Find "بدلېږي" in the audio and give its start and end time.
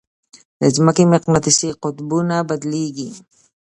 2.49-3.09